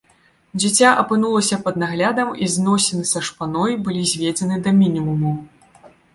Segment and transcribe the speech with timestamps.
[0.59, 5.31] Дзіця апынулася пад наглядам, і зносіны са шпаной былі зведзены да мінімуму.